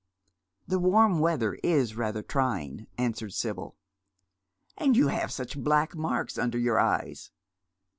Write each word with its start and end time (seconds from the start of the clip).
"The 0.67 0.79
warm 0.79 1.19
weather 1.19 1.59
is 1.61 1.95
rather 1.95 2.23
trying," 2.23 2.87
answers 2.97 3.37
Sibyl." 3.37 3.75
And 4.79 4.97
you 4.97 5.09
have 5.09 5.31
such 5.31 5.63
black 5.63 5.95
marks 5.95 6.39
under 6.39 6.57
your 6.57 6.79
eyes." 6.79 7.29